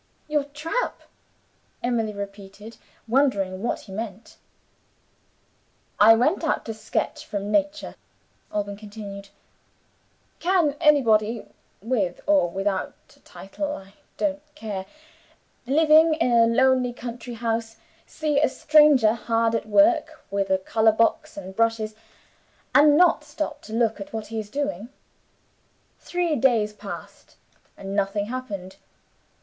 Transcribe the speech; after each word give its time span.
"Your 0.27 0.45
trap?" 0.45 1.03
Emily 1.83 2.11
repeated, 2.11 2.77
wondering 3.07 3.61
what 3.61 3.81
he 3.81 3.91
meant. 3.91 4.37
"I 5.99 6.15
went 6.15 6.43
out 6.43 6.65
to 6.65 6.73
sketch 6.73 7.23
from 7.23 7.51
Nature," 7.51 7.93
Alban 8.51 8.77
continued. 8.77 9.29
"Can 10.39 10.75
anybody 10.81 11.45
(with 11.83 12.19
or 12.25 12.49
without 12.49 12.95
a 13.15 13.19
title, 13.19 13.75
I 13.75 13.93
don't 14.17 14.41
care), 14.55 14.87
living 15.67 16.15
in 16.15 16.31
a 16.31 16.47
lonely 16.47 16.93
country 16.93 17.35
house, 17.35 17.75
see 18.07 18.41
a 18.41 18.49
stranger 18.49 19.13
hard 19.13 19.53
at 19.53 19.67
work 19.67 20.25
with 20.31 20.49
a 20.49 20.57
color 20.57 20.91
box 20.93 21.37
and 21.37 21.55
brushes, 21.55 21.93
and 22.73 22.97
not 22.97 23.23
stop 23.23 23.61
to 23.65 23.73
look 23.73 24.01
at 24.01 24.11
what 24.11 24.25
he 24.33 24.39
is 24.39 24.49
doing? 24.49 24.89
Three 25.99 26.35
days 26.35 26.73
passed, 26.73 27.35
and 27.77 27.95
nothing 27.95 28.25
happened. 28.25 28.77